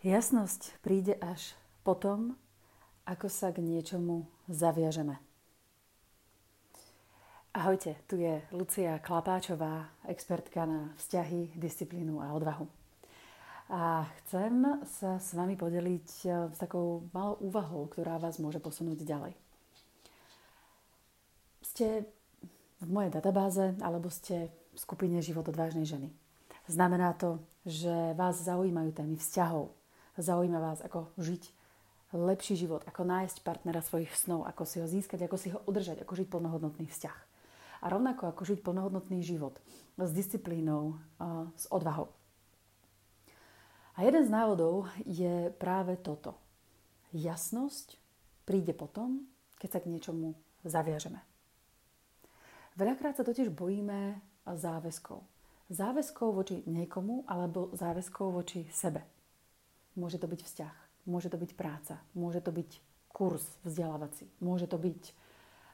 Jasnosť 0.00 0.80
príde 0.80 1.12
až 1.20 1.52
potom, 1.84 2.32
ako 3.04 3.28
sa 3.28 3.52
k 3.52 3.60
niečomu 3.60 4.24
zaviažeme. 4.48 5.20
Ahojte, 7.52 8.00
tu 8.08 8.16
je 8.16 8.40
Lucia 8.48 8.96
Klapáčová, 8.96 9.92
expertka 10.08 10.64
na 10.64 10.96
vzťahy, 10.96 11.52
disciplínu 11.52 12.16
a 12.16 12.32
odvahu. 12.32 12.64
A 13.68 14.08
chcem 14.24 14.80
sa 14.88 15.20
s 15.20 15.36
vami 15.36 15.60
podeliť 15.60 16.08
eh, 16.24 16.48
s 16.48 16.56
takou 16.56 17.04
malou 17.12 17.36
úvahou, 17.44 17.84
ktorá 17.92 18.16
vás 18.16 18.40
môže 18.40 18.56
posunúť 18.56 19.04
ďalej. 19.04 19.36
Ste 21.60 22.08
v 22.80 22.88
mojej 22.88 23.12
databáze 23.12 23.76
alebo 23.84 24.08
ste 24.08 24.48
v 24.48 24.78
skupine 24.80 25.20
Život 25.20 25.52
odvážnej 25.52 25.84
ženy. 25.84 26.08
Znamená 26.72 27.12
to, 27.20 27.36
že 27.68 28.16
vás 28.16 28.40
zaujímajú 28.40 28.96
témy 28.96 29.20
vzťahov, 29.20 29.76
Zaujíma 30.20 30.60
vás, 30.60 30.84
ako 30.84 31.08
žiť 31.16 31.48
lepší 32.12 32.60
život, 32.60 32.84
ako 32.84 33.08
nájsť 33.08 33.40
partnera 33.40 33.80
svojich 33.80 34.12
snov, 34.12 34.44
ako 34.44 34.68
si 34.68 34.76
ho 34.76 34.86
získať, 34.86 35.24
ako 35.24 35.36
si 35.40 35.48
ho 35.48 35.64
udržať, 35.64 36.04
ako 36.04 36.12
žiť 36.12 36.28
plnohodnotný 36.28 36.92
vzťah. 36.92 37.18
A 37.80 37.86
rovnako 37.88 38.28
ako 38.28 38.44
žiť 38.44 38.60
plnohodnotný 38.60 39.24
život 39.24 39.56
s 39.96 40.12
disciplínou, 40.12 41.00
s 41.56 41.64
odvahou. 41.72 42.12
A 43.96 44.04
jeden 44.04 44.20
z 44.20 44.28
návodov 44.28 44.92
je 45.08 45.48
práve 45.56 45.96
toto. 45.96 46.36
Jasnosť 47.16 47.96
príde 48.44 48.76
potom, 48.76 49.24
keď 49.56 49.68
sa 49.72 49.80
k 49.80 49.88
niečomu 49.88 50.36
zaviažeme. 50.68 51.24
Veľakrát 52.76 53.16
sa 53.16 53.24
totiž 53.24 53.48
bojíme 53.48 54.20
záväzkov. 54.44 55.24
Záväzkov 55.72 56.28
voči 56.32 56.56
niekomu 56.68 57.24
alebo 57.24 57.72
záväzkov 57.72 58.26
voči 58.36 58.68
sebe. 58.68 59.00
Môže 59.98 60.22
to 60.22 60.30
byť 60.30 60.40
vzťah, 60.46 60.76
môže 61.10 61.28
to 61.30 61.38
byť 61.38 61.52
práca, 61.58 61.98
môže 62.14 62.38
to 62.38 62.54
byť 62.54 62.70
kurz 63.10 63.42
vzdelávací, 63.66 64.30
môže 64.38 64.70
to 64.70 64.78
byť 64.78 65.02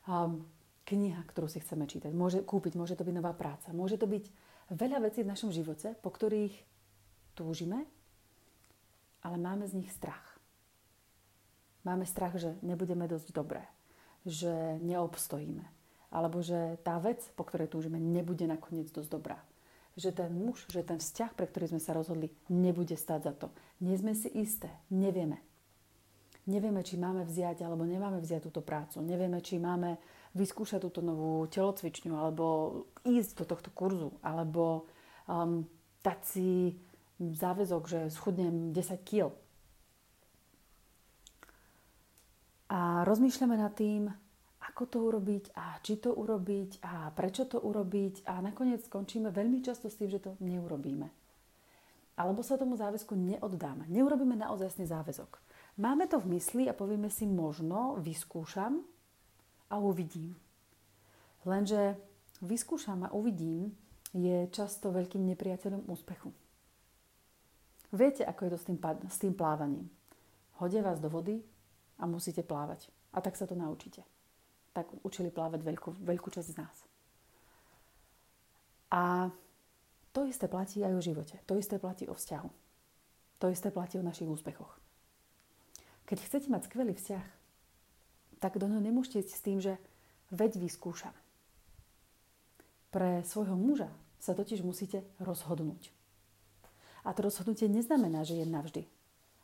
um, 0.08 0.40
kniha, 0.88 1.20
ktorú 1.28 1.50
si 1.50 1.60
chceme 1.60 1.84
čítať, 1.84 2.14
môže 2.16 2.40
kúpiť, 2.40 2.78
môže 2.80 2.96
to 2.96 3.04
byť 3.04 3.14
nová 3.14 3.36
práca, 3.36 3.76
môže 3.76 4.00
to 4.00 4.08
byť 4.08 4.24
veľa 4.72 5.04
vecí 5.04 5.20
v 5.20 5.30
našom 5.30 5.52
živote, 5.52 5.92
po 6.00 6.08
ktorých 6.08 6.54
túžime, 7.36 7.84
ale 9.20 9.36
máme 9.36 9.68
z 9.68 9.76
nich 9.84 9.92
strach. 9.92 10.38
Máme 11.84 12.08
strach, 12.08 12.34
že 12.34 12.56
nebudeme 12.66 13.06
dosť 13.06 13.30
dobré, 13.30 13.62
že 14.26 14.80
neobstojíme, 14.82 15.62
alebo 16.10 16.42
že 16.42 16.80
tá 16.82 16.98
vec, 16.98 17.22
po 17.38 17.46
ktorej 17.46 17.70
túžime, 17.70 18.00
nebude 18.00 18.48
nakoniec 18.48 18.90
dosť 18.90 19.10
dobrá 19.12 19.38
že 19.96 20.12
ten 20.12 20.28
muž, 20.28 20.68
že 20.68 20.84
ten 20.84 21.00
vzťah, 21.00 21.32
pre 21.32 21.48
ktorý 21.48 21.72
sme 21.72 21.80
sa 21.80 21.96
rozhodli, 21.96 22.28
nebude 22.52 22.92
stáť 22.92 23.20
za 23.24 23.32
to. 23.32 23.48
Nie 23.80 23.96
sme 23.96 24.12
si 24.12 24.28
isté, 24.36 24.68
nevieme. 24.92 25.40
Nevieme, 26.46 26.84
či 26.86 26.94
máme 26.94 27.26
vziať 27.26 27.66
alebo 27.66 27.82
nemáme 27.82 28.22
vziať 28.22 28.46
túto 28.46 28.62
prácu. 28.62 29.02
Nevieme, 29.02 29.42
či 29.42 29.58
máme 29.58 29.98
vyskúšať 30.36 30.78
túto 30.84 31.00
novú 31.02 31.48
telocvičňu 31.48 32.14
alebo 32.14 32.44
ísť 33.02 33.42
do 33.42 33.44
tohto 33.48 33.72
kurzu 33.72 34.14
alebo 34.20 34.86
um, 35.26 35.66
dať 36.04 36.20
si 36.22 36.76
záväzok, 37.18 37.82
že 37.88 38.00
schudnem 38.12 38.70
10 38.70 39.00
kg. 39.02 39.32
A 42.68 43.02
rozmýšľame 43.08 43.56
nad 43.56 43.72
tým, 43.72 44.12
ako 44.76 44.92
to 44.92 45.08
urobiť 45.08 45.44
a 45.56 45.80
či 45.80 45.96
to 45.96 46.12
urobiť 46.12 46.84
a 46.84 47.08
prečo 47.08 47.48
to 47.48 47.56
urobiť 47.64 48.28
a 48.28 48.44
nakoniec 48.44 48.84
skončíme 48.84 49.32
veľmi 49.32 49.64
často 49.64 49.88
s 49.88 49.96
tým, 49.96 50.12
že 50.12 50.20
to 50.20 50.36
neurobíme. 50.44 51.08
Alebo 52.20 52.44
sa 52.44 52.60
tomu 52.60 52.76
záväzku 52.76 53.16
neoddáme. 53.16 53.88
Neurobíme 53.88 54.36
naozaj 54.36 54.76
záväzok. 54.84 55.40
Máme 55.80 56.04
to 56.12 56.20
v 56.20 56.36
mysli 56.36 56.68
a 56.68 56.76
povieme 56.76 57.08
si 57.08 57.24
možno, 57.24 57.96
vyskúšam 58.04 58.84
a 59.72 59.80
uvidím. 59.80 60.36
Lenže 61.48 61.96
vyskúšam 62.44 63.08
a 63.08 63.16
uvidím 63.16 63.72
je 64.12 64.44
často 64.52 64.92
veľkým 64.92 65.24
nepriateľom 65.24 65.88
úspechu. 65.88 66.36
Viete, 67.96 68.28
ako 68.28 68.40
je 68.44 68.50
to 68.52 68.58
s 68.60 68.66
tým, 68.68 68.78
s 69.08 69.16
tým 69.24 69.32
plávaním. 69.32 69.88
Hodia 70.60 70.84
vás 70.84 71.00
do 71.00 71.08
vody 71.08 71.40
a 71.96 72.04
musíte 72.04 72.44
plávať. 72.44 72.92
A 73.16 73.24
tak 73.24 73.40
sa 73.40 73.48
to 73.48 73.56
naučíte 73.56 74.04
tak 74.76 74.92
učili 75.00 75.32
plávať 75.32 75.64
veľkú, 75.64 76.04
veľkú 76.04 76.28
časť 76.28 76.48
z 76.52 76.58
nás. 76.60 76.76
A 78.92 79.32
to 80.12 80.28
isté 80.28 80.44
platí 80.52 80.84
aj 80.84 80.92
o 80.92 81.00
živote. 81.00 81.40
To 81.48 81.56
isté 81.56 81.80
platí 81.80 82.04
o 82.04 82.12
vzťahu. 82.12 82.50
To 83.40 83.46
isté 83.48 83.72
platí 83.72 83.96
o 83.96 84.04
našich 84.04 84.28
úspechoch. 84.28 84.76
Keď 86.04 86.18
chcete 86.20 86.48
mať 86.52 86.68
skvelý 86.68 86.92
vzťah, 86.92 87.24
tak 88.40 88.60
do 88.60 88.68
neho 88.68 88.84
nemôžete 88.84 89.24
ísť 89.24 89.32
s 89.32 89.44
tým, 89.44 89.58
že 89.64 89.80
veď 90.28 90.60
vyskúšam. 90.60 91.12
Pre 92.92 93.24
svojho 93.24 93.56
muža 93.56 93.88
sa 94.20 94.36
totiž 94.36 94.60
musíte 94.60 95.04
rozhodnúť. 95.20 95.92
A 97.04 97.12
to 97.16 97.26
rozhodnutie 97.26 97.68
neznamená, 97.68 98.24
že 98.24 98.40
je 98.40 98.46
navždy. 98.46 98.82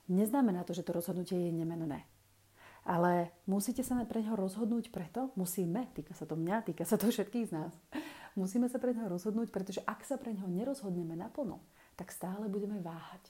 Neznamená 0.08 0.64
to, 0.64 0.76
že 0.76 0.84
to 0.84 0.96
rozhodnutie 0.96 1.36
je 1.36 1.52
nemenné. 1.52 2.04
Ale 2.82 3.30
musíte 3.46 3.86
sa 3.86 3.94
pre 4.02 4.26
neho 4.26 4.34
rozhodnúť 4.34 4.90
preto, 4.90 5.30
musíme, 5.38 5.86
týka 5.94 6.18
sa 6.18 6.26
to 6.26 6.34
mňa, 6.34 6.66
týka 6.66 6.82
sa 6.82 6.98
to 6.98 7.06
všetkých 7.06 7.46
z 7.46 7.52
nás, 7.54 7.72
musíme 8.34 8.66
sa 8.66 8.82
pre 8.82 8.90
neho 8.90 9.06
rozhodnúť, 9.06 9.54
pretože 9.54 9.78
ak 9.86 10.02
sa 10.02 10.18
pre 10.18 10.34
neho 10.34 10.50
nerozhodneme 10.50 11.14
naplno, 11.14 11.62
tak 11.94 12.10
stále 12.10 12.50
budeme 12.50 12.82
váhať. 12.82 13.22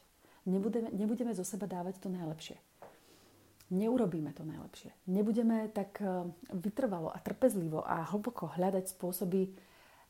Nebudeme, 0.48 0.88
nebudeme 0.90 1.32
zo 1.36 1.44
seba 1.44 1.68
dávať 1.68 2.00
to 2.00 2.08
najlepšie. 2.08 2.56
Neurobíme 3.72 4.36
to 4.36 4.44
najlepšie. 4.44 4.92
Nebudeme 5.08 5.68
tak 5.72 6.00
eh, 6.00 6.28
vytrvalo 6.52 7.08
a 7.08 7.18
trpezlivo 7.20 7.80
a 7.84 8.04
hlboko 8.08 8.52
hľadať 8.56 8.92
spôsoby, 8.92 9.52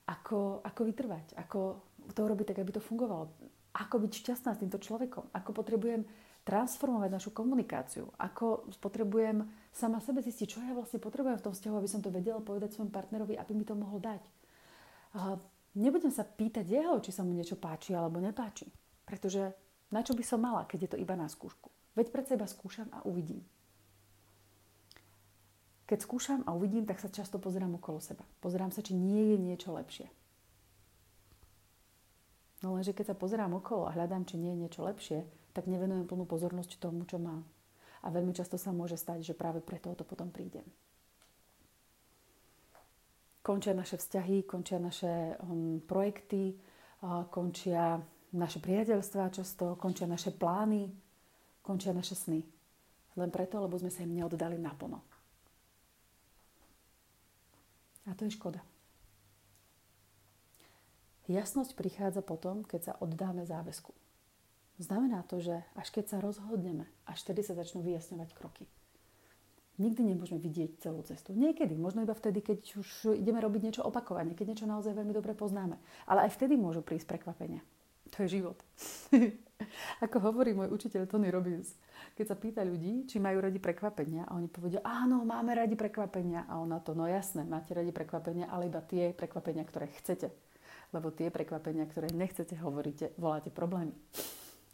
ako, 0.02 0.66
ako 0.66 0.80
vytrvať, 0.82 1.38
ako 1.38 1.78
to 2.10 2.20
urobiť 2.26 2.54
tak, 2.54 2.58
aby 2.62 2.74
to 2.74 2.82
fungovalo. 2.82 3.30
Ako 3.72 4.02
byť 4.02 4.12
šťastná 4.12 4.50
s 4.52 4.60
týmto 4.60 4.82
človekom. 4.82 5.30
Ako 5.32 5.54
potrebujem 5.54 6.04
transformovať 6.42 7.10
našu 7.10 7.30
komunikáciu. 7.30 8.10
Ako 8.18 8.66
potrebujem 8.82 9.46
sama 9.70 10.02
sebe 10.02 10.18
zistiť, 10.18 10.46
čo 10.46 10.58
ja 10.58 10.74
vlastne 10.74 10.98
potrebujem 10.98 11.38
v 11.38 11.44
tom 11.46 11.54
vzťahu, 11.54 11.74
aby 11.78 11.88
som 11.90 12.02
to 12.02 12.10
vedela 12.10 12.42
povedať 12.42 12.74
svojom 12.74 12.90
partnerovi, 12.90 13.38
aby 13.38 13.52
mi 13.54 13.62
to 13.62 13.78
mohol 13.78 14.02
dať. 14.02 14.18
Nebudem 15.78 16.10
sa 16.10 16.26
pýtať 16.26 16.66
jeho, 16.66 16.98
či 16.98 17.14
sa 17.14 17.22
mu 17.22 17.32
niečo 17.32 17.56
páči 17.56 17.94
alebo 17.94 18.18
nepáči. 18.18 18.68
Pretože 19.06 19.54
na 19.94 20.02
čo 20.02 20.12
by 20.18 20.24
som 20.26 20.42
mala, 20.42 20.66
keď 20.66 20.78
je 20.84 20.90
to 20.92 21.00
iba 21.00 21.14
na 21.14 21.30
skúšku? 21.30 21.70
Veď 21.94 22.10
pred 22.10 22.26
seba 22.26 22.44
skúšam 22.48 22.90
a 22.90 23.04
uvidím. 23.06 23.44
Keď 25.86 25.98
skúšam 26.08 26.40
a 26.48 26.56
uvidím, 26.56 26.88
tak 26.88 26.98
sa 26.98 27.12
často 27.12 27.36
pozerám 27.36 27.76
okolo 27.76 28.00
seba. 28.00 28.24
Pozerám 28.40 28.72
sa, 28.72 28.80
či 28.80 28.96
nie 28.96 29.36
je 29.36 29.38
niečo 29.38 29.76
lepšie. 29.76 30.08
No 32.64 32.78
lenže 32.78 32.96
keď 32.96 33.12
sa 33.12 33.16
pozerám 33.18 33.52
okolo 33.58 33.90
a 33.90 33.94
hľadám, 33.94 34.24
či 34.24 34.40
nie 34.40 34.56
je 34.56 34.62
niečo 34.64 34.80
lepšie, 34.86 35.26
tak 35.52 35.68
nevenujem 35.68 36.08
plnú 36.08 36.24
pozornosť 36.24 36.80
tomu, 36.80 37.04
čo 37.04 37.20
mám. 37.20 37.44
A 38.02 38.10
veľmi 38.10 38.34
často 38.34 38.58
sa 38.58 38.74
môže 38.74 38.98
stať, 38.98 39.22
že 39.22 39.38
práve 39.38 39.62
preto 39.62 39.94
to 39.94 40.02
potom 40.02 40.32
prídem. 40.32 40.64
Končia 43.42 43.74
naše 43.74 43.98
vzťahy, 43.98 44.46
končia 44.46 44.78
naše 44.78 45.38
um, 45.42 45.82
projekty, 45.82 46.54
uh, 47.02 47.26
končia 47.30 47.98
naše 48.32 48.58
priateľstvá 48.58 49.30
často, 49.34 49.76
končia 49.76 50.08
naše 50.08 50.32
plány, 50.32 50.88
končia 51.60 51.92
naše 51.92 52.16
sny. 52.16 52.40
Len 53.18 53.30
preto, 53.30 53.60
lebo 53.60 53.76
sme 53.76 53.92
sa 53.92 54.02
im 54.02 54.14
neoddali 54.14 54.56
naplno. 54.56 55.04
A 58.08 58.16
to 58.18 58.26
je 58.26 58.34
škoda. 58.34 58.58
Jasnosť 61.30 61.78
prichádza 61.78 62.18
potom, 62.24 62.66
keď 62.66 62.80
sa 62.82 62.92
oddáme 62.98 63.46
záväzku. 63.46 63.94
Znamená 64.80 65.24
to, 65.28 65.42
že 65.42 65.60
až 65.76 65.88
keď 65.92 66.04
sa 66.08 66.18
rozhodneme, 66.18 66.88
až 67.04 67.18
vtedy 67.26 67.44
sa 67.44 67.52
začnú 67.52 67.84
vyjasňovať 67.84 68.30
kroky. 68.32 68.64
Nikdy 69.80 70.14
nemôžeme 70.14 70.36
vidieť 70.36 70.84
celú 70.84 71.00
cestu. 71.00 71.32
Niekedy, 71.32 71.74
možno 71.80 72.04
iba 72.04 72.12
vtedy, 72.12 72.44
keď 72.44 72.76
už 72.76 73.16
ideme 73.16 73.40
robiť 73.40 73.60
niečo 73.64 73.82
opakovane, 73.82 74.36
keď 74.36 74.52
niečo 74.52 74.66
naozaj 74.68 74.92
veľmi 74.92 75.16
dobre 75.16 75.32
poznáme. 75.32 75.80
Ale 76.04 76.28
aj 76.28 76.36
vtedy 76.36 76.60
môžu 76.60 76.84
prísť 76.84 77.08
prekvapenia. 77.08 77.64
To 78.12 78.28
je 78.28 78.38
život. 78.40 78.60
Ako 80.04 80.20
hovorí 80.20 80.52
môj 80.52 80.68
učiteľ 80.68 81.08
Tony 81.08 81.32
Robbins, 81.32 81.72
keď 82.12 82.26
sa 82.28 82.36
pýta 82.36 82.60
ľudí, 82.60 83.08
či 83.08 83.16
majú 83.16 83.40
radi 83.40 83.56
prekvapenia 83.56 84.28
a 84.28 84.36
oni 84.36 84.52
povedia, 84.52 84.84
áno, 84.84 85.24
máme 85.24 85.56
radi 85.56 85.72
prekvapenia. 85.72 86.44
A 86.44 86.60
ona 86.60 86.76
to, 86.84 86.92
no 86.92 87.08
jasné, 87.08 87.48
máte 87.48 87.72
radi 87.72 87.88
prekvapenia, 87.88 88.52
ale 88.52 88.68
iba 88.68 88.84
tie 88.84 89.16
prekvapenia, 89.16 89.64
ktoré 89.64 89.88
chcete. 89.96 90.28
Lebo 90.92 91.08
tie 91.08 91.32
prekvapenia, 91.32 91.88
ktoré 91.88 92.12
nechcete, 92.12 92.52
hovoríte, 92.60 93.16
voláte 93.16 93.48
problémy. 93.48 93.96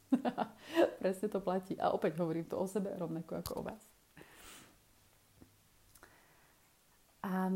Presne 1.02 1.26
to 1.28 1.38
platí. 1.40 1.76
A 1.76 1.93
opäť 1.93 2.16
hovorím 2.20 2.49
to 2.49 2.56
o 2.56 2.66
sebe 2.66 2.93
rovnako 2.96 3.40
ako 3.40 3.52
o 3.60 3.62
vás. 3.66 3.82
A 7.25 7.52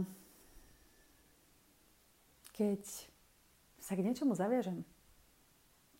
keď 2.53 2.83
sa 3.81 3.97
k 3.97 4.05
niečomu 4.05 4.37
zaviažem, 4.37 4.85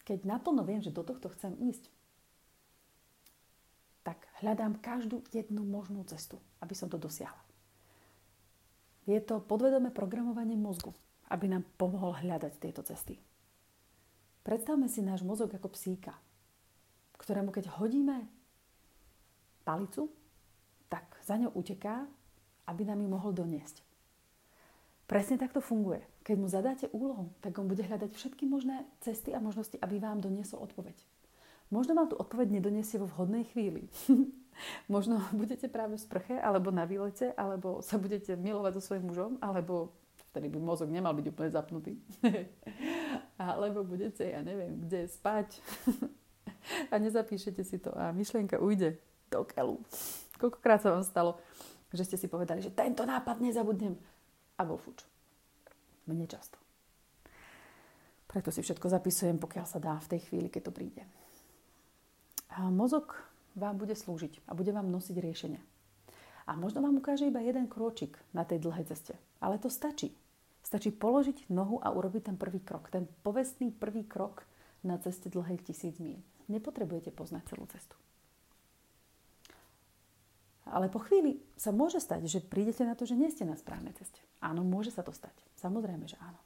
keď 0.03 0.29
naplno 0.29 0.67
viem, 0.67 0.83
že 0.83 0.93
do 0.93 1.07
tohto 1.07 1.31
chcem 1.33 1.57
ísť, 1.57 1.89
tak 4.03 4.27
hľadám 4.43 4.83
každú 4.83 5.23
jednu 5.31 5.63
možnú 5.63 6.03
cestu, 6.05 6.43
aby 6.59 6.75
som 6.75 6.91
to 6.91 6.99
dosiahla. 6.99 7.39
Je 9.07 9.19
to 9.23 9.43
podvedomé 9.43 9.95
programovanie 9.95 10.59
mozgu, 10.59 10.95
aby 11.31 11.51
nám 11.51 11.67
pomohol 11.79 12.19
hľadať 12.19 12.53
tieto 12.59 12.83
cesty. 12.83 13.19
Predstavme 14.43 14.91
si 14.91 15.03
náš 15.03 15.23
mozog 15.23 15.55
ako 15.55 15.71
psíka, 15.71 16.19
ktorému 17.23 17.55
keď 17.55 17.71
hodíme 17.79 18.27
palicu, 19.63 20.11
tak 20.91 21.07
za 21.23 21.39
ňou 21.39 21.55
uteká, 21.55 22.05
aby 22.67 22.83
nám 22.83 23.01
ju 23.01 23.09
mohol 23.09 23.31
doniesť. 23.31 23.81
Presne 25.07 25.39
takto 25.39 25.63
funguje. 25.63 26.03
Keď 26.23 26.37
mu 26.39 26.47
zadáte 26.49 26.87
úlohu, 26.91 27.31
tak 27.43 27.59
on 27.59 27.67
bude 27.67 27.83
hľadať 27.83 28.15
všetky 28.15 28.47
možné 28.47 28.87
cesty 29.03 29.35
a 29.35 29.43
možnosti, 29.43 29.79
aby 29.79 29.99
vám 29.99 30.23
doniesol 30.23 30.63
odpoveď. 30.63 30.95
Možno 31.73 31.97
vám 31.97 32.13
tu 32.13 32.17
odpoveď 32.21 32.61
nedoniesie 32.61 33.01
vo 33.01 33.09
vhodnej 33.09 33.49
chvíli. 33.49 33.89
Možno 34.93 35.25
budete 35.33 35.65
práve 35.73 35.97
v 35.97 36.05
sprche, 36.05 36.37
alebo 36.37 36.69
na 36.69 36.85
výlete, 36.85 37.33
alebo 37.33 37.81
sa 37.81 37.97
budete 37.97 38.37
milovať 38.37 38.77
so 38.79 38.93
svojím 38.93 39.09
mužom, 39.09 39.33
alebo 39.41 39.97
vtedy 40.31 40.53
by 40.53 40.61
mozog 40.61 40.93
nemal 40.93 41.17
byť 41.17 41.27
úplne 41.33 41.51
zapnutý. 41.51 41.93
alebo 43.41 43.85
budete, 43.85 44.29
ja 44.29 44.45
neviem, 44.45 44.77
kde 44.85 45.09
spať. 45.09 45.61
a 46.91 46.95
nezapíšete 46.99 47.63
si 47.65 47.79
to 47.83 47.91
a 47.95 48.15
myšlienka 48.15 48.59
ujde 48.59 48.99
do 49.33 49.47
keľu. 49.47 49.81
Koľkokrát 50.39 50.83
sa 50.83 50.95
vám 50.95 51.07
stalo, 51.07 51.39
že 51.93 52.05
ste 52.05 52.17
si 52.17 52.27
povedali, 52.27 52.65
že 52.65 52.75
tento 52.75 53.05
nápad 53.05 53.41
nezabudnem 53.41 53.95
a 54.59 54.63
bol 54.65 54.81
fuč. 54.81 55.05
Mne 56.09 56.27
často. 56.27 56.59
Preto 58.27 58.49
si 58.49 58.65
všetko 58.65 58.89
zapisujem, 58.89 59.37
pokiaľ 59.37 59.67
sa 59.69 59.77
dá 59.77 60.01
v 60.01 60.17
tej 60.17 60.21
chvíli, 60.25 60.49
keď 60.49 60.73
to 60.73 60.73
príde. 60.73 61.05
A 62.57 62.73
mozog 62.73 63.13
vám 63.53 63.77
bude 63.77 63.93
slúžiť 63.93 64.49
a 64.49 64.57
bude 64.57 64.73
vám 64.73 64.89
nosiť 64.89 65.17
riešenie. 65.21 65.61
A 66.49 66.57
možno 66.57 66.83
vám 66.83 66.99
ukáže 66.99 67.29
iba 67.29 67.39
jeden 67.45 67.69
kročik 67.69 68.19
na 68.35 68.43
tej 68.43 68.65
dlhej 68.65 68.89
ceste. 68.89 69.15
Ale 69.39 69.61
to 69.61 69.71
stačí. 69.71 70.17
Stačí 70.65 70.91
položiť 70.91 71.53
nohu 71.53 71.79
a 71.79 71.93
urobiť 71.93 72.33
ten 72.33 72.37
prvý 72.41 72.59
krok. 72.65 72.91
Ten 72.91 73.07
povestný 73.23 73.71
prvý 73.71 74.09
krok 74.09 74.43
na 74.83 74.99
ceste 74.99 75.31
dlhej 75.31 75.63
tisíc 75.63 76.01
míl. 76.03 76.19
Nepotrebujete 76.51 77.15
poznať 77.15 77.55
celú 77.55 77.67
cestu. 77.71 77.95
Ale 80.73 80.89
po 80.89 81.03
chvíli 81.03 81.43
sa 81.59 81.75
môže 81.75 81.99
stať, 81.99 82.25
že 82.31 82.41
prídete 82.41 82.87
na 82.87 82.95
to, 82.95 83.05
že 83.05 83.19
nie 83.19 83.29
ste 83.29 83.45
na 83.45 83.59
správnej 83.59 83.93
ceste. 83.99 84.23
Áno, 84.41 84.63
môže 84.63 84.95
sa 84.95 85.03
to 85.05 85.11
stať. 85.13 85.35
Samozrejme, 85.59 86.07
že 86.07 86.17
áno. 86.23 86.39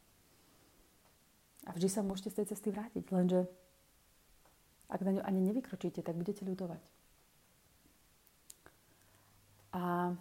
A 1.69 1.75
vždy 1.77 1.89
sa 1.91 2.03
môžete 2.03 2.33
z 2.33 2.37
tej 2.43 2.47
cesty 2.57 2.69
vrátiť. 2.73 3.05
Lenže 3.13 3.47
ak 4.89 5.01
na 5.03 5.19
ňu 5.19 5.23
ani 5.23 5.41
nevykročíte, 5.47 6.03
tak 6.03 6.15
budete 6.17 6.47
ľutovať. 6.47 6.83
A 9.77 10.15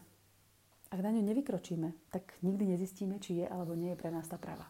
ak 0.91 0.99
na 0.99 1.11
ňu 1.15 1.21
nevykročíme, 1.23 2.11
tak 2.11 2.35
nikdy 2.43 2.75
nezistíme, 2.75 3.17
či 3.23 3.41
je 3.41 3.45
alebo 3.47 3.77
nie 3.77 3.93
je 3.93 3.99
pre 3.99 4.11
nás 4.11 4.27
tá 4.27 4.35
práva. 4.35 4.67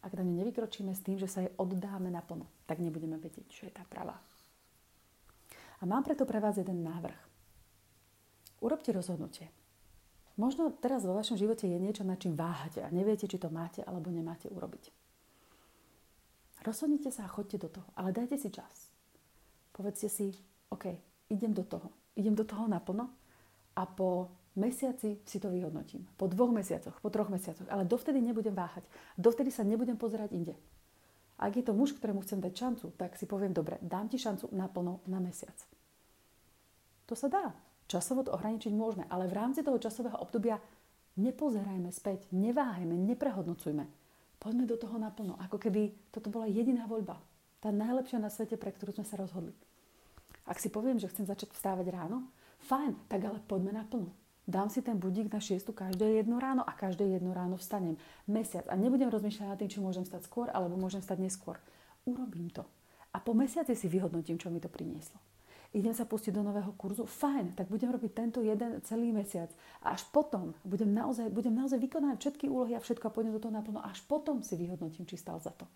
Ak 0.00 0.16
na 0.16 0.24
ňu 0.24 0.32
nevykročíme 0.32 0.96
s 0.96 1.04
tým, 1.04 1.20
že 1.20 1.28
sa 1.28 1.44
jej 1.44 1.52
oddáme 1.60 2.08
naplno, 2.08 2.48
tak 2.64 2.80
nebudeme 2.80 3.20
vedieť, 3.20 3.46
čo 3.52 3.62
je 3.68 3.72
tá 3.72 3.84
pravá. 3.84 4.16
A 5.80 5.88
mám 5.88 6.04
preto 6.04 6.24
pre 6.24 6.40
vás 6.40 6.56
jeden 6.56 6.80
návrh. 6.84 7.20
Urobte 8.60 8.92
rozhodnutie. 8.92 9.48
Možno 10.40 10.72
teraz 10.72 11.04
vo 11.04 11.16
vašom 11.16 11.36
živote 11.36 11.68
je 11.68 11.76
niečo, 11.76 12.04
na 12.04 12.16
čím 12.16 12.32
váhate 12.32 12.80
a 12.80 12.88
neviete, 12.88 13.28
či 13.28 13.36
to 13.36 13.52
máte 13.52 13.84
alebo 13.84 14.08
nemáte 14.08 14.48
urobiť. 14.48 14.88
Rozhodnite 16.64 17.12
sa 17.12 17.24
a 17.24 17.32
chodte 17.32 17.56
do 17.56 17.68
toho, 17.72 17.88
ale 17.96 18.12
dajte 18.12 18.36
si 18.36 18.48
čas. 18.52 18.92
Povedzte 19.72 20.12
si, 20.12 20.32
OK, 20.68 20.92
idem 21.32 21.52
do 21.52 21.64
toho. 21.64 21.88
Idem 22.16 22.36
do 22.36 22.44
toho 22.44 22.68
naplno 22.68 23.08
a 23.76 23.82
po 23.88 24.28
mesiaci 24.60 25.24
si 25.24 25.38
to 25.40 25.48
vyhodnotím. 25.48 26.04
Po 26.20 26.28
dvoch 26.28 26.52
mesiacoch, 26.52 27.00
po 27.00 27.08
troch 27.08 27.32
mesiacoch. 27.32 27.64
Ale 27.72 27.88
dovtedy 27.88 28.20
nebudem 28.20 28.52
váhať. 28.52 28.84
Dovtedy 29.16 29.48
sa 29.48 29.64
nebudem 29.64 29.96
pozerať 29.96 30.36
inde. 30.36 30.54
Ak 31.40 31.56
je 31.56 31.64
to 31.64 31.72
muž, 31.72 31.96
ktorému 31.96 32.20
chcem 32.20 32.36
dať 32.36 32.52
šancu, 32.52 32.86
tak 33.00 33.16
si 33.16 33.24
poviem, 33.24 33.56
dobre, 33.56 33.80
dám 33.80 34.12
ti 34.12 34.20
šancu 34.20 34.52
naplno 34.52 35.00
na 35.08 35.24
mesiac. 35.24 35.56
To 37.08 37.16
sa 37.16 37.32
dá. 37.32 37.56
Časovo 37.88 38.22
to 38.22 38.36
ohraničiť 38.36 38.70
môžeme, 38.76 39.08
ale 39.08 39.24
v 39.24 39.40
rámci 39.40 39.64
toho 39.64 39.80
časového 39.80 40.20
obdobia 40.20 40.60
nepozerajme 41.16 41.88
späť, 41.90 42.28
neváhajme, 42.30 42.92
neprehodnocujme. 42.92 43.88
Poďme 44.36 44.64
do 44.68 44.76
toho 44.76 45.00
naplno, 45.00 45.40
ako 45.40 45.56
keby 45.56 46.12
toto 46.12 46.28
bola 46.28 46.46
jediná 46.46 46.84
voľba. 46.84 47.18
Tá 47.58 47.72
najlepšia 47.72 48.20
na 48.20 48.28
svete, 48.28 48.60
pre 48.60 48.70
ktorú 48.70 48.94
sme 48.94 49.08
sa 49.08 49.16
rozhodli. 49.16 49.56
Ak 50.44 50.60
si 50.60 50.68
poviem, 50.72 51.00
že 51.00 51.08
chcem 51.08 51.24
začať 51.28 51.52
vstávať 51.56 51.92
ráno, 51.92 52.28
fajn, 52.68 53.08
tak 53.08 53.20
ale 53.26 53.40
poďme 53.44 53.74
naplno. 53.74 54.12
Dám 54.50 54.66
si 54.66 54.82
ten 54.82 54.98
budík 54.98 55.30
na 55.30 55.38
šiestu 55.38 55.70
každé 55.70 56.18
jedno 56.18 56.42
ráno 56.42 56.66
a 56.66 56.74
každé 56.74 57.06
jedno 57.06 57.30
ráno 57.30 57.54
vstanem. 57.54 57.94
Mesiac 58.26 58.66
a 58.66 58.74
nebudem 58.74 59.06
rozmýšľať 59.06 59.46
nad 59.46 59.58
tým, 59.62 59.70
či 59.70 59.78
môžem 59.78 60.02
stať 60.02 60.26
skôr 60.26 60.50
alebo 60.50 60.74
môžem 60.74 60.98
stať 60.98 61.22
neskôr. 61.22 61.54
Urobím 62.02 62.50
to. 62.50 62.66
A 63.14 63.22
po 63.22 63.30
mesiaci 63.30 63.78
si 63.78 63.86
vyhodnotím, 63.86 64.42
čo 64.42 64.50
mi 64.50 64.58
to 64.58 64.66
prinieslo 64.66 65.22
idem 65.70 65.94
sa 65.94 66.02
pustiť 66.02 66.34
do 66.34 66.42
nového 66.42 66.74
kurzu, 66.74 67.06
fajn, 67.06 67.54
tak 67.54 67.70
budem 67.70 67.94
robiť 67.94 68.10
tento 68.10 68.42
jeden 68.42 68.82
celý 68.82 69.14
mesiac. 69.14 69.50
A 69.86 69.94
až 69.94 70.02
potom 70.10 70.50
budem 70.66 70.90
naozaj, 70.90 71.30
budem 71.30 71.54
naozaj 71.54 71.78
vykonávať 71.78 72.18
všetky 72.18 72.50
úlohy 72.50 72.74
a 72.74 72.82
všetko 72.82 73.06
a 73.06 73.14
pôjdem 73.14 73.34
do 73.34 73.42
toho 73.42 73.54
naplno. 73.54 73.78
Až 73.78 74.02
potom 74.02 74.42
si 74.42 74.58
vyhodnotím, 74.58 75.06
či 75.06 75.14
stal 75.14 75.38
za 75.38 75.54
to. 75.54 75.70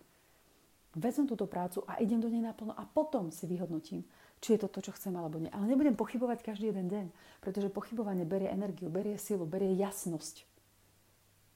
Vezmem 0.95 1.27
túto 1.27 1.47
prácu 1.47 1.83
a 1.87 1.99
idem 1.99 2.19
do 2.23 2.31
nej 2.31 2.39
naplno 2.39 2.71
a 2.71 2.83
potom 2.87 3.27
si 3.31 3.43
vyhodnotím, 3.47 4.03
či 4.45 4.53
je 4.53 4.61
to 4.61 4.69
to, 4.69 4.85
čo 4.85 4.93
chcem 4.93 5.09
alebo 5.17 5.41
nie. 5.41 5.49
Ale 5.49 5.65
nebudem 5.65 5.97
pochybovať 5.97 6.45
každý 6.45 6.69
jeden 6.69 6.85
deň, 6.85 7.09
pretože 7.41 7.73
pochybovanie 7.73 8.29
berie 8.29 8.45
energiu, 8.45 8.93
berie 8.93 9.17
silu, 9.17 9.49
berie 9.49 9.73
jasnosť 9.73 10.45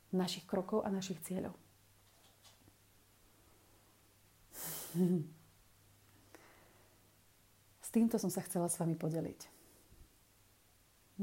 našich 0.09 0.49
krokov 0.49 0.81
a 0.81 0.89
našich 0.89 1.21
cieľov. 1.21 1.53
S 7.85 7.93
týmto 7.93 8.17
som 8.21 8.29
sa 8.29 8.45
chcela 8.45 8.69
s 8.69 8.77
vami 8.77 8.93
podeliť. 8.93 9.49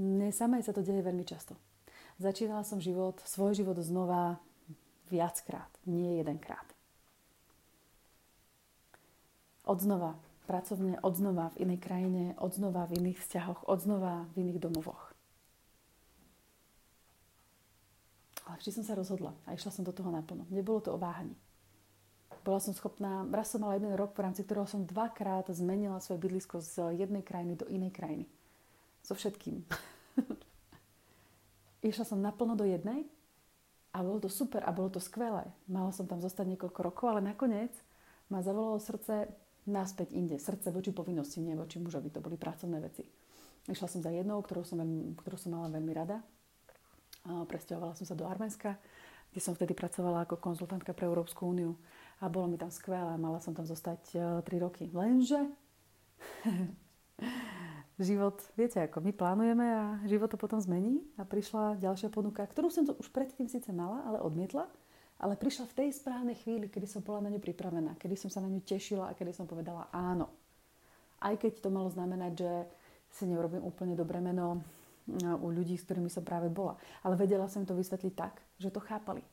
Mne 0.02 0.34
samej 0.34 0.66
sa 0.66 0.74
to 0.74 0.82
deje 0.82 0.98
veľmi 0.98 1.22
často. 1.22 1.54
Začínala 2.18 2.66
som 2.66 2.82
život, 2.82 3.22
svoj 3.22 3.54
život 3.54 3.78
znova 3.78 4.42
viackrát, 5.06 5.70
nie 5.86 6.18
jedenkrát. 6.18 6.66
Odznova 9.62 10.18
pracovne, 10.46 11.02
odznova 11.02 11.50
v 11.58 11.66
inej 11.66 11.78
krajine, 11.82 12.24
odznova 12.38 12.86
v 12.86 13.02
iných 13.02 13.18
vzťahoch, 13.18 13.66
odznova 13.66 14.30
v 14.32 14.46
iných 14.46 14.62
domovoch. 14.62 15.12
Ale 18.46 18.62
vždy 18.62 18.70
som 18.78 18.84
sa 18.86 18.94
rozhodla 18.94 19.34
a 19.42 19.58
išla 19.58 19.74
som 19.74 19.82
do 19.82 19.90
toho 19.90 20.14
naplno. 20.14 20.46
Nebolo 20.54 20.78
to 20.78 20.94
o 20.94 21.02
váhaní. 21.02 21.34
Bola 22.46 22.62
som 22.62 22.70
schopná, 22.70 23.26
raz 23.34 23.50
som 23.50 23.58
mala 23.58 23.74
jeden 23.74 23.90
rok, 23.98 24.14
v 24.14 24.22
rámci 24.22 24.46
ktorého 24.46 24.70
som 24.70 24.86
dvakrát 24.86 25.50
zmenila 25.50 25.98
svoje 25.98 26.22
bydlisko 26.22 26.62
z 26.62 26.94
jednej 26.94 27.26
krajiny 27.26 27.58
do 27.58 27.66
inej 27.66 27.90
krajiny. 27.90 28.30
So 29.02 29.18
všetkým. 29.18 29.66
Išla 31.90 32.06
som 32.06 32.22
naplno 32.22 32.54
do 32.54 32.62
jednej 32.62 33.02
a 33.90 33.98
bolo 33.98 34.22
to 34.22 34.30
super 34.30 34.62
a 34.62 34.70
bolo 34.70 34.94
to 34.94 35.02
skvelé. 35.02 35.50
Mala 35.66 35.90
som 35.90 36.06
tam 36.06 36.22
zostať 36.22 36.54
niekoľko 36.54 36.80
rokov, 36.86 37.06
ale 37.10 37.34
nakoniec 37.34 37.74
ma 38.30 38.46
zavolalo 38.46 38.78
srdce 38.78 39.26
naspäť 39.66 40.14
inde. 40.14 40.38
Srdce 40.38 40.70
voči 40.70 40.94
povinnosti, 40.94 41.42
nie 41.42 41.58
voči 41.58 41.82
mužovi. 41.82 42.10
To 42.14 42.22
boli 42.22 42.38
pracovné 42.38 42.78
veci. 42.80 43.06
Išla 43.66 43.90
som 43.90 44.00
za 44.00 44.14
jednou, 44.14 44.38
ktorú 44.38 44.62
som, 44.62 44.78
ktorú 45.18 45.36
som 45.36 45.58
mala 45.58 45.68
veľmi 45.74 45.92
rada. 45.92 46.22
Presťahovala 47.26 47.98
som 47.98 48.06
sa 48.06 48.14
do 48.14 48.22
Arménska, 48.22 48.78
kde 49.34 49.40
som 49.42 49.58
vtedy 49.58 49.74
pracovala 49.74 50.22
ako 50.22 50.38
konzultantka 50.38 50.94
pre 50.94 51.10
Európsku 51.10 51.50
úniu 51.50 51.74
a 52.22 52.30
bolo 52.30 52.46
mi 52.46 52.56
tam 52.56 52.70
skvelé. 52.70 53.18
Mala 53.18 53.42
som 53.42 53.52
tam 53.52 53.66
zostať 53.66 54.14
3 54.42 54.46
e, 54.46 54.58
roky. 54.62 54.86
Lenže 54.94 55.50
život, 57.98 58.38
viete 58.54 58.78
ako, 58.78 59.02
my 59.02 59.12
plánujeme 59.12 59.66
a 59.66 59.82
život 60.06 60.30
to 60.30 60.38
potom 60.38 60.62
zmení 60.62 61.02
a 61.18 61.26
prišla 61.26 61.82
ďalšia 61.82 62.08
ponuka, 62.14 62.46
ktorú 62.46 62.70
som 62.70 62.86
to 62.86 62.94
už 63.02 63.10
predtým 63.10 63.50
síce 63.50 63.68
mala, 63.74 64.06
ale 64.06 64.22
odmietla, 64.22 64.70
ale 65.16 65.40
prišla 65.40 65.64
v 65.72 65.76
tej 65.84 65.88
správnej 65.96 66.36
chvíli, 66.36 66.68
kedy 66.68 66.84
som 66.84 67.00
bola 67.00 67.24
na 67.24 67.32
ňu 67.32 67.40
pripravená, 67.40 67.96
kedy 67.96 68.16
som 68.20 68.28
sa 68.28 68.44
na 68.44 68.52
ňu 68.52 68.60
tešila 68.60 69.08
a 69.08 69.16
kedy 69.16 69.32
som 69.32 69.48
povedala 69.48 69.88
áno. 69.88 70.28
Aj 71.16 71.32
keď 71.40 71.64
to 71.64 71.72
malo 71.72 71.88
znamenať, 71.88 72.32
že 72.36 72.52
si 73.08 73.24
neurobím 73.24 73.64
úplne 73.64 73.96
dobré 73.96 74.20
meno 74.20 74.60
e, 75.08 75.24
u 75.24 75.48
ľudí, 75.48 75.80
s 75.80 75.88
ktorými 75.88 76.12
som 76.12 76.20
práve 76.20 76.52
bola. 76.52 76.76
Ale 77.00 77.16
vedela 77.16 77.48
som 77.48 77.64
to 77.64 77.72
vysvetliť 77.72 78.12
tak, 78.12 78.44
že 78.60 78.68
to 78.68 78.84
chápali. 78.84 79.24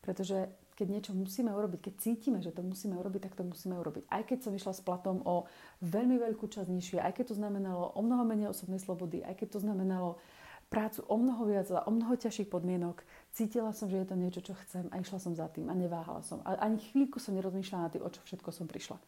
Pretože 0.00 0.48
keď 0.78 0.86
niečo 0.88 1.12
musíme 1.12 1.50
urobiť, 1.50 1.90
keď 1.90 1.94
cítime, 1.98 2.38
že 2.38 2.54
to 2.54 2.62
musíme 2.62 2.94
urobiť, 2.96 3.28
tak 3.28 3.34
to 3.34 3.44
musíme 3.44 3.74
urobiť. 3.76 4.06
Aj 4.08 4.22
keď 4.22 4.46
som 4.46 4.54
išla 4.54 4.72
s 4.72 4.80
platom 4.80 5.20
o 5.26 5.44
veľmi 5.82 6.16
veľkú 6.22 6.46
časť 6.46 6.70
nižšie, 6.70 6.98
aj 7.02 7.18
keď 7.18 7.34
to 7.34 7.38
znamenalo 7.42 7.92
o 7.92 8.00
mnoho 8.00 8.22
menej 8.22 8.54
osobnej 8.54 8.78
slobody, 8.78 9.26
aj 9.26 9.34
keď 9.42 9.58
to 9.58 9.66
znamenalo 9.66 10.22
prácu 10.68 11.00
o 11.08 11.16
mnoho 11.16 11.48
viac 11.48 11.68
a 11.72 11.88
o 11.88 11.90
mnoho 11.92 12.14
ťažších 12.16 12.52
podmienok, 12.52 13.00
cítila 13.32 13.72
som, 13.72 13.88
že 13.88 14.04
je 14.04 14.06
to 14.08 14.16
niečo, 14.16 14.40
čo 14.44 14.54
chcem 14.64 14.88
a 14.92 15.00
išla 15.00 15.18
som 15.18 15.32
za 15.32 15.48
tým 15.48 15.72
a 15.72 15.74
neváhala 15.74 16.20
som. 16.20 16.44
A 16.44 16.60
ani 16.60 16.80
chvíľku 16.92 17.16
som 17.16 17.32
nerozmýšľala 17.32 17.88
na 17.88 17.92
tým, 17.92 18.04
o 18.04 18.12
čo 18.12 18.20
všetko 18.24 18.50
som 18.52 18.68
prišla. 18.68 19.00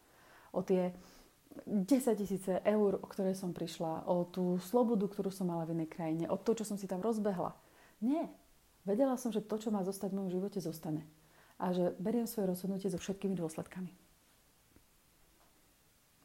O 0.51 0.65
tie 0.65 0.91
10 1.67 1.87
tisíce 2.17 2.59
eur, 2.65 2.97
o 2.97 3.05
ktoré 3.05 3.37
som 3.37 3.53
prišla, 3.53 4.09
o 4.09 4.25
tú 4.25 4.57
slobodu, 4.57 5.05
ktorú 5.05 5.29
som 5.29 5.51
mala 5.51 5.67
v 5.69 5.77
inej 5.77 5.89
krajine, 5.93 6.25
o 6.31 6.39
to, 6.39 6.57
čo 6.57 6.65
som 6.65 6.79
si 6.79 6.89
tam 6.89 7.03
rozbehla. 7.03 7.53
Nie. 8.01 8.25
Vedela 8.81 9.13
som, 9.19 9.29
že 9.29 9.45
to, 9.45 9.61
čo 9.61 9.69
má 9.69 9.85
zostať 9.85 10.09
v 10.09 10.17
mojom 10.17 10.31
živote, 10.41 10.57
zostane. 10.57 11.05
A 11.61 11.69
že 11.69 11.93
beriem 12.01 12.25
svoje 12.25 12.49
rozhodnutie 12.49 12.89
so 12.89 12.97
všetkými 12.97 13.37
dôsledkami. 13.37 13.93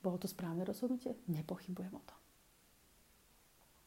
Bolo 0.00 0.16
to 0.16 0.30
správne 0.30 0.64
rozhodnutie? 0.64 1.18
Nepochybujem 1.28 1.92
o 1.92 2.02
tom. 2.06 2.18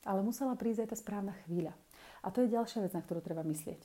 Ale 0.07 0.23
musela 0.23 0.55
prísť 0.55 0.87
aj 0.87 0.89
tá 0.91 0.97
správna 0.99 1.33
chvíľa. 1.43 1.75
A 2.23 2.31
to 2.31 2.43
je 2.43 2.53
ďalšia 2.53 2.83
vec, 2.83 2.91
na 2.95 3.03
ktorú 3.03 3.19
treba 3.19 3.43
myslieť. 3.43 3.79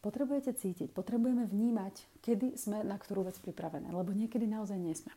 Potrebujete 0.00 0.56
cítiť, 0.56 0.96
potrebujeme 0.96 1.44
vnímať, 1.44 2.24
kedy 2.24 2.56
sme 2.56 2.80
na 2.80 2.96
ktorú 2.96 3.28
vec 3.28 3.36
pripravené, 3.36 3.92
lebo 3.92 4.16
niekedy 4.16 4.48
naozaj 4.48 4.80
nie 4.80 4.96
sme. 4.96 5.12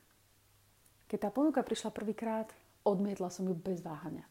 Keď 1.08 1.20
tá 1.24 1.30
ponuka 1.32 1.64
prišla 1.64 1.96
prvýkrát, 1.96 2.52
odmietla 2.84 3.32
som 3.32 3.48
ju 3.48 3.56
bez 3.56 3.80
váhania. 3.80 4.28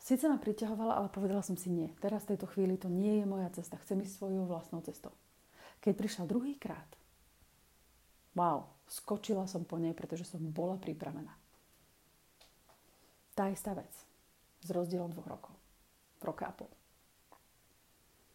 Sice 0.00 0.28
ma 0.28 0.36
priťahovala, 0.36 0.96
ale 1.00 1.08
povedala 1.12 1.40
som 1.40 1.56
si 1.56 1.72
nie. 1.72 1.88
Teraz 2.00 2.24
v 2.24 2.36
tejto 2.36 2.48
chvíli 2.52 2.76
to 2.76 2.92
nie 2.92 3.20
je 3.20 3.26
moja 3.28 3.48
cesta. 3.52 3.80
Chcem 3.80 4.04
ísť 4.04 4.20
svojou 4.20 4.44
vlastnou 4.44 4.80
cestou. 4.84 5.12
Keď 5.80 5.92
prišla 5.96 6.24
druhýkrát, 6.28 6.88
wow, 8.36 8.68
skočila 8.88 9.48
som 9.48 9.64
po 9.64 9.80
nej, 9.80 9.96
pretože 9.96 10.28
som 10.28 10.40
bola 10.40 10.76
pripravená. 10.76 11.32
Tá 13.32 13.48
istá 13.48 13.72
vec. 13.72 13.92
S 14.64 14.68
rozdielom 14.72 15.12
dvoch 15.12 15.28
rokov. 15.28 15.54
Roka 16.24 16.48
a 16.48 16.52
pol. 16.56 16.72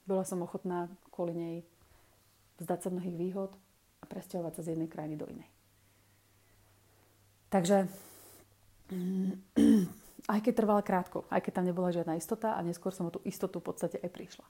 Bola 0.06 0.22
som 0.22 0.46
ochotná 0.46 0.86
kvôli 1.10 1.34
nej 1.34 1.56
vzdať 2.62 2.80
sa 2.86 2.90
mnohých 2.94 3.18
výhod 3.18 3.52
a 4.00 4.06
presťahovať 4.06 4.54
sa 4.54 4.62
z 4.62 4.70
jednej 4.78 4.90
krajiny 4.90 5.18
do 5.18 5.26
inej. 5.26 5.50
Takže 7.50 7.90
aj 10.34 10.40
keď 10.46 10.54
trvala 10.54 10.86
krátko, 10.86 11.26
aj 11.34 11.42
keď 11.42 11.52
tam 11.62 11.66
nebola 11.66 11.90
žiadna 11.90 12.14
istota 12.18 12.54
a 12.54 12.62
neskôr 12.62 12.94
som 12.94 13.10
o 13.10 13.14
tú 13.14 13.22
istotu 13.26 13.58
v 13.58 13.74
podstate 13.74 13.98
aj 13.98 14.12
prišla. 14.14 14.46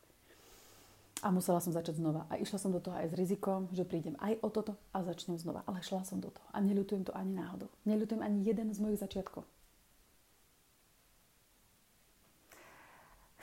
A 1.19 1.35
musela 1.35 1.59
som 1.59 1.75
začať 1.75 1.99
znova. 1.99 2.23
A 2.31 2.39
išla 2.39 2.55
som 2.55 2.71
do 2.71 2.79
toho 2.79 2.95
aj 2.95 3.11
s 3.11 3.17
rizikom, 3.19 3.67
že 3.75 3.83
prídem 3.83 4.15
aj 4.23 4.39
o 4.39 4.47
toto 4.47 4.79
a 4.95 5.03
začnem 5.03 5.35
znova. 5.35 5.67
Ale 5.67 5.83
šla 5.83 6.07
som 6.07 6.23
do 6.23 6.31
toho. 6.31 6.47
A 6.55 6.63
neľutujem 6.63 7.03
to 7.03 7.11
ani 7.11 7.35
náhodou. 7.35 7.67
Neľutujem 7.83 8.23
ani 8.23 8.47
jeden 8.47 8.71
z 8.71 8.79
mojich 8.79 9.03
začiatkov. 9.03 9.43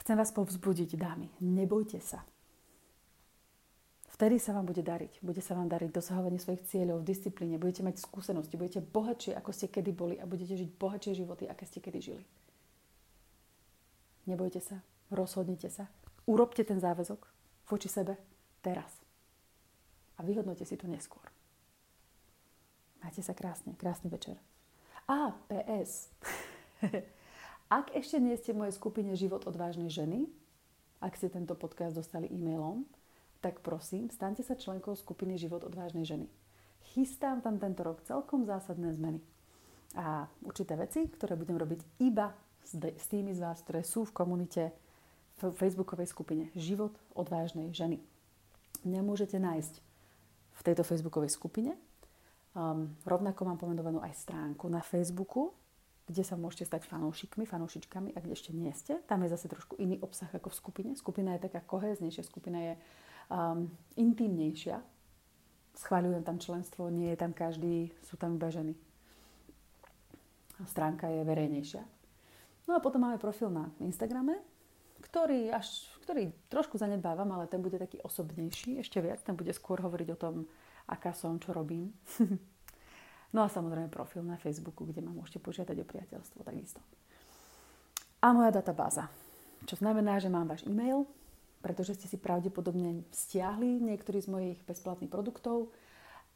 Chcem 0.07 0.23
vás 0.23 0.31
povzbudiť, 0.31 0.95
dámy. 0.95 1.27
Nebojte 1.43 1.99
sa. 1.99 2.23
Vtedy 4.15 4.39
sa 4.39 4.55
vám 4.55 4.63
bude 4.63 4.79
dariť. 4.79 5.19
Bude 5.19 5.43
sa 5.43 5.51
vám 5.51 5.67
dariť 5.67 5.91
dosahovanie 5.91 6.39
svojich 6.39 6.63
cieľov 6.63 7.03
disciplíne. 7.03 7.59
Budete 7.59 7.83
mať 7.83 7.99
skúsenosti, 7.99 8.55
budete 8.55 8.79
bohatšie, 8.79 9.35
ako 9.35 9.51
ste 9.51 9.67
kedy 9.67 9.91
boli 9.91 10.15
a 10.15 10.23
budete 10.23 10.55
žiť 10.55 10.79
bohatšie 10.79 11.11
životy, 11.11 11.43
aké 11.51 11.67
ste 11.67 11.83
kedy 11.83 11.99
žili. 11.99 12.23
Nebojte 14.31 14.63
sa, 14.63 14.79
rozhodnite 15.11 15.67
sa, 15.67 15.91
urobte 16.23 16.63
ten 16.63 16.79
záväzok 16.79 17.27
voči 17.67 17.91
sebe 17.91 18.15
teraz. 18.63 19.03
A 20.15 20.23
vyhodnote 20.23 20.63
si 20.63 20.79
to 20.79 20.87
neskôr. 20.87 21.27
Máte 23.03 23.19
sa 23.19 23.35
krásne, 23.35 23.75
krásny 23.75 24.07
večer. 24.07 24.39
A, 25.11 25.35
PS. 25.51 26.15
ak 27.67 27.91
ešte 27.95 28.17
nie 28.23 28.35
ste 28.39 28.55
v 28.55 28.63
mojej 28.63 28.75
skupine 28.75 29.11
Život 29.15 29.43
odvážnej 29.43 29.91
ženy, 29.91 30.27
ak 31.03 31.13
ste 31.19 31.29
tento 31.29 31.53
podcast 31.53 31.93
dostali 31.93 32.25
e-mailom, 32.31 32.87
tak 33.43 33.61
prosím, 33.61 34.09
staňte 34.09 34.41
sa 34.41 34.57
členkou 34.57 34.97
skupiny 34.97 35.37
Život 35.37 35.67
odvážnej 35.67 36.07
ženy. 36.07 36.25
Chystám 36.95 37.43
tam 37.43 37.61
tento 37.61 37.85
rok 37.85 38.01
celkom 38.07 38.47
zásadné 38.47 38.89
zmeny. 38.95 39.19
A 39.93 40.25
určité 40.41 40.73
veci, 40.79 41.05
ktoré 41.05 41.37
budem 41.37 41.59
robiť 41.59 41.83
iba 42.01 42.33
s, 42.63 43.05
tými 43.07 43.31
z 43.35 43.39
vás, 43.43 43.61
ktoré 43.63 43.83
sú 43.85 44.03
v 44.07 44.15
komunite 44.15 44.63
v 45.37 45.53
facebookovej 45.53 46.09
skupine 46.09 46.49
Život 46.57 46.97
odvážnej 47.13 47.69
ženy. 47.69 48.01
Nemôžete 48.87 49.37
nájsť 49.37 49.73
v 50.57 50.61
tejto 50.65 50.81
facebookovej 50.81 51.29
skupine. 51.29 51.77
Um, 52.57 52.97
rovnako 53.05 53.45
mám 53.45 53.61
pomenovanú 53.61 54.01
aj 54.01 54.17
stránku 54.17 54.65
na 54.65 54.81
Facebooku, 54.81 55.53
kde 56.07 56.23
sa 56.23 56.39
môžete 56.39 56.71
stať 56.71 56.87
fanúšikmi, 56.87 57.43
fanúšičkami, 57.43 58.15
ak 58.15 58.23
ešte 58.31 58.55
nie 58.55 58.71
ste. 58.71 59.03
Tam 59.11 59.19
je 59.27 59.29
zase 59.29 59.51
trošku 59.51 59.75
iný 59.75 59.99
obsah 59.99 60.31
ako 60.31 60.55
v 60.55 60.59
skupine. 60.59 60.91
Skupina 60.95 61.35
je 61.35 61.51
taká 61.51 61.59
kohéznejšia, 61.67 62.23
skupina 62.23 62.59
je 62.63 62.73
um, 63.27 63.67
intimnejšia. 63.99 64.79
Schváľujem 65.75 66.23
tam 66.23 66.39
členstvo, 66.39 66.87
nie 66.87 67.11
je 67.11 67.19
tam 67.19 67.35
každý, 67.35 67.91
sú 68.07 68.15
tam 68.15 68.39
iba 68.39 68.47
ženy. 68.47 68.73
Stránka 70.65 71.11
je 71.11 71.21
verejnejšia. 71.27 71.83
No 72.65 72.79
a 72.79 72.83
potom 72.83 73.03
máme 73.03 73.21
profil 73.21 73.51
na 73.51 73.69
Instagrame, 73.83 74.39
ktorý, 75.03 75.53
až, 75.53 75.91
ktorý 76.07 76.33
trošku 76.49 76.79
zanedbávam, 76.79 77.29
ale 77.35 77.51
ten 77.51 77.61
bude 77.61 77.77
taký 77.77 78.01
osobnejší, 78.01 78.79
ešte 78.81 79.03
viac. 79.03 79.21
Ten 79.21 79.35
bude 79.35 79.53
skôr 79.53 79.77
hovoriť 79.83 80.09
o 80.15 80.17
tom, 80.17 80.35
aká 80.87 81.11
som, 81.11 81.35
čo 81.37 81.51
robím. 81.51 81.93
no 83.31 83.43
a 83.43 83.51
samozrejme 83.51 83.91
profil 83.91 84.23
na 84.23 84.39
Facebooku, 84.39 84.87
kde 84.87 85.03
ma 85.03 85.11
môžete 85.11 85.41
požiadať 85.43 85.77
o 85.81 85.89
priateľstvo 85.89 86.43
takisto. 86.43 86.79
A 88.23 88.33
moja 88.33 88.49
databáza. 88.49 89.07
Čo 89.65 89.77
znamená, 89.81 90.17
že 90.21 90.31
mám 90.31 90.49
váš 90.49 90.65
e-mail, 90.65 91.05
pretože 91.61 91.97
ste 91.97 92.07
si 92.07 92.17
pravdepodobne 92.17 93.03
stiahli 93.09 93.81
niektorý 93.81 94.21
z 94.21 94.29
mojich 94.29 94.59
bezplatných 94.63 95.11
produktov 95.11 95.73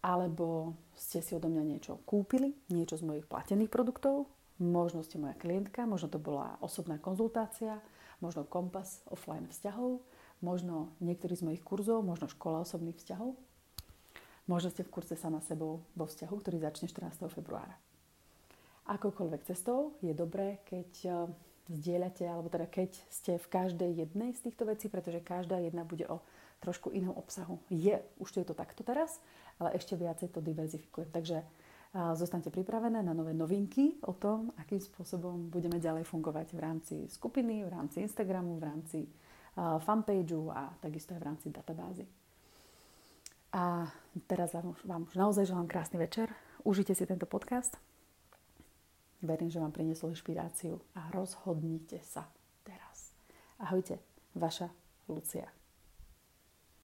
alebo 0.02 0.74
ste 0.98 1.22
si 1.22 1.38
odo 1.38 1.46
mňa 1.46 1.64
niečo 1.64 2.02
kúpili, 2.10 2.58
niečo 2.74 2.98
z 2.98 3.06
mojich 3.06 3.30
platených 3.30 3.70
produktov, 3.70 4.26
možno 4.58 5.06
ste 5.06 5.22
moja 5.22 5.38
klientka, 5.38 5.86
možno 5.86 6.10
to 6.10 6.18
bola 6.18 6.58
osobná 6.58 6.98
konzultácia, 6.98 7.78
možno 8.18 8.46
kompas 8.46 9.06
offline 9.14 9.46
vzťahov, 9.50 10.02
možno 10.42 10.90
niektorý 11.02 11.38
z 11.38 11.46
mojich 11.46 11.64
kurzov, 11.66 12.02
možno 12.02 12.26
škola 12.30 12.66
osobných 12.66 12.98
vzťahov. 12.98 13.38
Možno 14.52 14.68
ste 14.68 14.84
v 14.84 14.92
kurze 14.92 15.16
sama 15.16 15.40
sebou 15.48 15.80
vo 15.96 16.04
vzťahu, 16.04 16.36
ktorý 16.44 16.60
začne 16.60 16.92
14. 16.92 17.24
februára. 17.32 17.72
Akokoľvek 18.84 19.48
cestou 19.48 19.96
je 20.04 20.12
dobré, 20.12 20.60
keď 20.68 20.92
zdieľate, 21.72 22.28
alebo 22.28 22.52
teda 22.52 22.68
keď 22.68 23.00
ste 23.08 23.40
v 23.40 23.48
každej 23.48 24.04
jednej 24.04 24.36
z 24.36 24.52
týchto 24.52 24.68
vecí, 24.68 24.92
pretože 24.92 25.24
každá 25.24 25.56
jedna 25.64 25.88
bude 25.88 26.04
o 26.12 26.20
trošku 26.60 26.92
inom 26.92 27.16
obsahu. 27.16 27.64
Je, 27.72 27.96
už 28.20 28.44
je 28.44 28.44
to 28.44 28.52
takto 28.52 28.84
teraz, 28.84 29.24
ale 29.56 29.72
ešte 29.80 29.96
viacej 29.96 30.36
to 30.36 30.44
diverzifikujem. 30.44 31.08
Takže 31.16 31.48
zostanete 32.20 32.52
pripravené 32.52 33.00
na 33.00 33.16
nové 33.16 33.32
novinky 33.32 34.04
o 34.04 34.12
tom, 34.12 34.52
akým 34.60 34.84
spôsobom 34.84 35.48
budeme 35.48 35.80
ďalej 35.80 36.04
fungovať 36.04 36.52
v 36.52 36.60
rámci 36.60 36.96
skupiny, 37.08 37.64
v 37.64 37.72
rámci 37.72 38.04
Instagramu, 38.04 38.60
v 38.60 38.68
rámci 38.68 39.00
fanpageu 39.56 40.52
a 40.52 40.76
takisto 40.84 41.16
aj 41.16 41.20
v 41.24 41.28
rámci 41.32 41.48
databázy. 41.56 42.04
A 43.52 43.92
teraz 44.28 44.54
vám 44.56 44.72
už, 44.72 44.80
vám 44.88 45.02
už 45.04 45.16
naozaj 45.16 45.46
želám 45.46 45.68
krásny 45.68 46.00
večer. 46.00 46.32
Užite 46.64 46.96
si 46.96 47.06
tento 47.06 47.26
podcast. 47.26 47.78
Verím, 49.22 49.54
že 49.54 49.60
vám 49.60 49.72
prinieslo 49.72 50.10
inšpiráciu 50.10 50.82
a 50.98 51.12
rozhodnite 51.14 52.02
sa 52.02 52.26
teraz. 52.66 53.14
Ahojte, 53.62 54.02
vaša 54.34 54.74
Lucia. 55.06 55.61